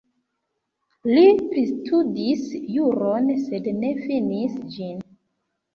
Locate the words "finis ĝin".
4.09-5.11